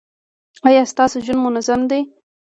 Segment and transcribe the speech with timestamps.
[0.67, 2.01] ایا ستاسو ژوند منظم دی؟